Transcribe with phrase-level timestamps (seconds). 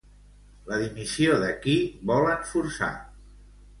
[0.69, 1.75] La dimissió de qui
[2.13, 2.93] volen forçar?